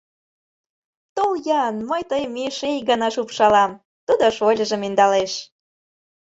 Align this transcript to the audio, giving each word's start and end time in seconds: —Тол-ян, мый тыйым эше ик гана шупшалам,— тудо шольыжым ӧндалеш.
—Тол-ян, 1.15 1.75
мый 1.89 2.01
тыйым 2.09 2.33
эше 2.47 2.69
ик 2.77 2.83
гана 2.91 3.07
шупшалам,— 3.15 3.79
тудо 4.07 4.25
шольыжым 4.37 4.81
ӧндалеш. 4.87 5.33